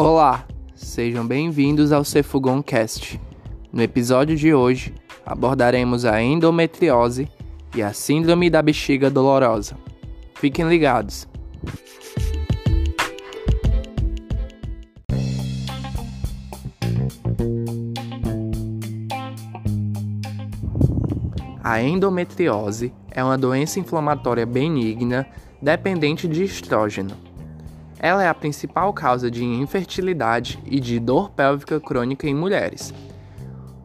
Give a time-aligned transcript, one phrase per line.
[0.00, 3.20] Olá, sejam bem-vindos ao Cefugon Cast.
[3.72, 4.94] No episódio de hoje,
[5.26, 7.28] abordaremos a endometriose
[7.74, 9.76] e a síndrome da bexiga dolorosa.
[10.36, 11.26] Fiquem ligados.
[21.64, 25.26] A endometriose é uma doença inflamatória benigna
[25.60, 27.27] dependente de estrógeno.
[27.98, 32.94] Ela é a principal causa de infertilidade e de dor pélvica crônica em mulheres.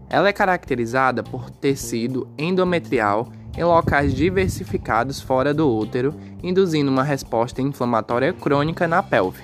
[0.10, 6.14] Ela é caracterizada por tecido endometrial em locais diversificados fora do útero,
[6.44, 9.44] induzindo uma resposta inflamatória crônica na pelve.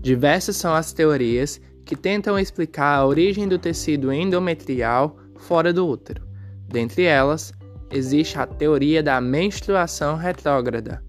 [0.00, 1.60] Diversas são as teorias
[1.90, 6.22] que tentam explicar a origem do tecido endometrial fora do útero.
[6.68, 7.52] Dentre elas,
[7.90, 11.02] existe a teoria da menstruação retrógrada,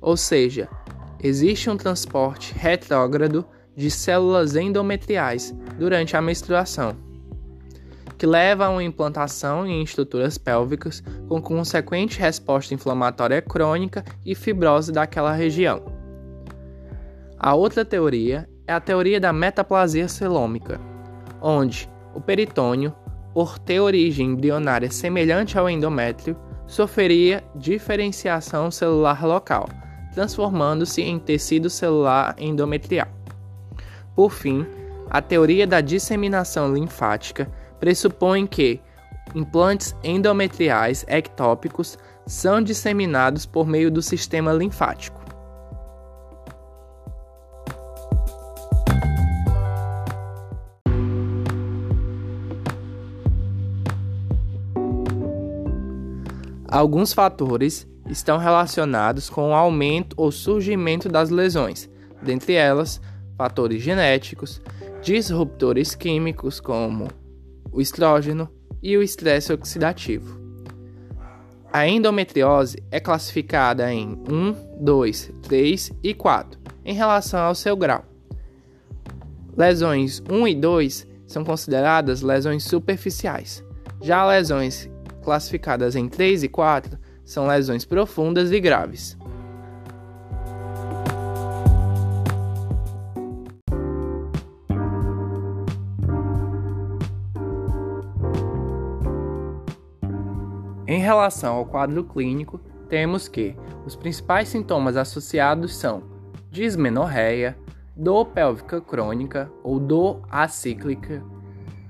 [0.00, 0.68] ou seja,
[1.20, 6.96] existe um transporte retrógrado de células endometriais durante a menstruação,
[8.16, 14.92] que leva a uma implantação em estruturas pélvicas com consequente resposta inflamatória crônica e fibrose
[14.92, 15.82] daquela região.
[17.36, 20.80] A outra teoria é a teoria da metaplasia celômica,
[21.40, 22.94] onde o peritônio,
[23.32, 26.36] por ter origem embrionária semelhante ao endométrio,
[26.66, 29.68] sofreria diferenciação celular local,
[30.12, 33.08] transformando-se em tecido celular endometrial.
[34.14, 34.66] Por fim,
[35.08, 38.80] a teoria da disseminação linfática pressupõe que
[39.34, 45.25] implantes endometriais ectópicos são disseminados por meio do sistema linfático.
[56.76, 61.88] Alguns fatores estão relacionados com o aumento ou surgimento das lesões,
[62.20, 63.00] dentre elas,
[63.34, 64.60] fatores genéticos,
[65.00, 67.08] disruptores químicos como
[67.72, 68.46] o estrógeno
[68.82, 70.38] e o estresse oxidativo.
[71.72, 78.04] A endometriose é classificada em 1, 2, 3 e 4 em relação ao seu grau.
[79.56, 83.64] Lesões 1 e 2 são consideradas lesões superficiais.
[84.02, 84.90] Já lesões
[85.26, 89.18] classificadas em 3 e 4, são lesões profundas e graves.
[100.86, 106.04] Em relação ao quadro clínico, temos que os principais sintomas associados são
[106.52, 107.58] dismenorreia,
[107.96, 111.20] dor pélvica crônica ou dor acíclica,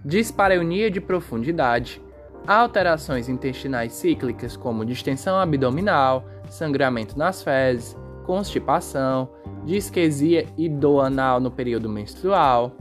[0.02, 2.00] dispareunia de profundidade,
[2.46, 9.28] alterações intestinais cíclicas como distensão abdominal, sangramento nas fezes, constipação,
[9.64, 12.72] disquesia e dor anal no período menstrual,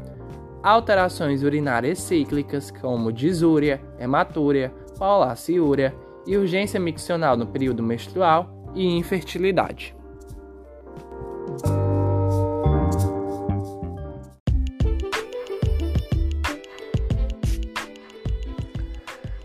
[0.64, 5.94] alterações urinárias cíclicas como disúria, hematúria, paulaciúria
[6.26, 9.96] e urgência miccional no período menstrual e infertilidade.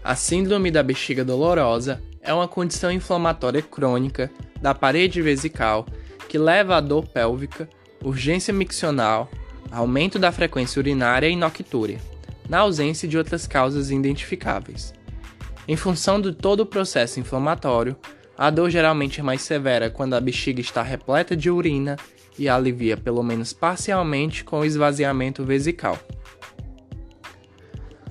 [0.03, 4.31] A síndrome da bexiga dolorosa é uma condição inflamatória crônica
[4.61, 5.87] da parede vesical
[6.28, 7.69] que leva à dor pélvica,
[8.03, 9.28] urgência miccional,
[9.71, 11.99] aumento da frequência urinária e noctúria,
[12.49, 14.94] na ausência de outras causas identificáveis.
[15.69, 17.97] Em função de todo o processo inflamatório,
[18.38, 21.97] a dor geralmente é mais severa quando a bexiga está repleta de urina
[22.38, 25.99] e alivia pelo menos parcialmente com o esvaziamento vesical.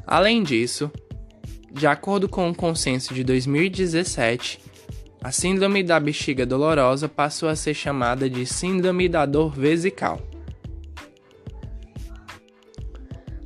[0.05, 0.91] Além disso,
[1.71, 4.59] de acordo com o consenso de 2017,
[5.21, 10.21] a síndrome da bexiga dolorosa passou a ser chamada de síndrome da dor vesical.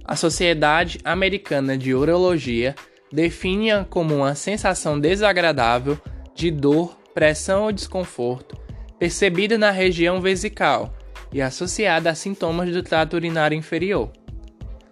[0.06, 2.75] A Sociedade Americana de Urologia
[3.12, 5.98] define-a como uma sensação desagradável
[6.36, 8.63] de dor, pressão ou desconforto
[9.03, 10.94] percebida na região vesical
[11.30, 14.09] e associada a sintomas do trato urinário inferior.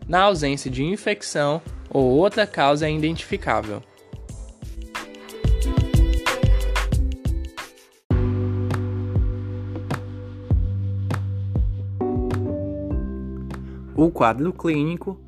[0.05, 1.61] Na ausência de infecção
[1.91, 3.83] ou outra causa identificável.
[13.95, 15.19] O quadro clínico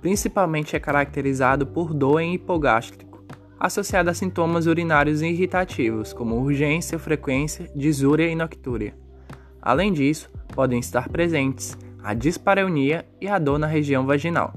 [0.00, 3.24] principalmente é caracterizado por dor em hipogástrico,
[3.58, 8.94] associada a sintomas urinários irritativos, como urgência, frequência, disúria e noctúria.
[9.60, 14.54] Além disso, podem estar presentes a dispareunia e a dor na região vaginal.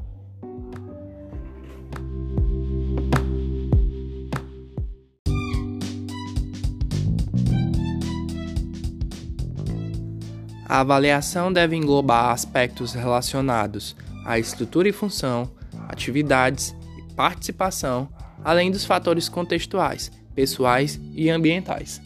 [10.73, 15.51] A avaliação deve englobar aspectos relacionados à estrutura e função,
[15.87, 18.09] atividades e participação,
[18.43, 22.01] além dos fatores contextuais, pessoais e ambientais.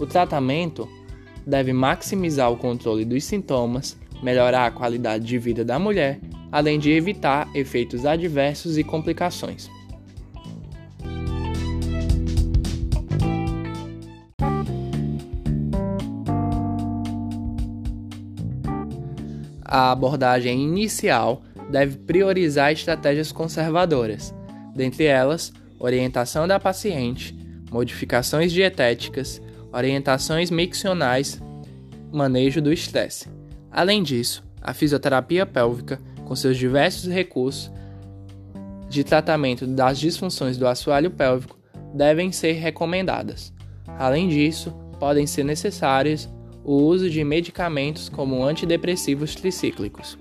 [0.00, 0.88] O tratamento
[1.46, 6.18] deve maximizar o controle dos sintomas, melhorar a qualidade de vida da mulher,
[6.50, 9.68] além de evitar efeitos adversos e complicações.
[19.64, 24.34] A abordagem inicial deve priorizar estratégias conservadoras,
[24.74, 27.34] dentre elas, orientação da paciente,
[27.70, 29.40] modificações dietéticas,
[29.72, 31.40] orientações miccionais,
[32.12, 33.28] manejo do estresse.
[33.70, 37.70] Além disso, a fisioterapia pélvica, com seus diversos recursos
[38.88, 41.58] de tratamento das disfunções do assoalho pélvico,
[41.92, 43.52] devem ser recomendadas.
[43.86, 46.28] Além disso, podem ser necessários
[46.64, 50.18] o uso de medicamentos como antidepressivos tricíclicos.